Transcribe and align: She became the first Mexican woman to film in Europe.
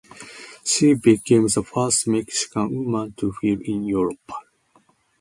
She 0.63 0.95
became 0.95 1.43
the 1.45 1.61
first 1.61 2.07
Mexican 2.07 2.85
woman 2.85 3.11
to 3.17 3.31
film 3.33 3.61
in 3.61 3.83
Europe. 3.83 4.31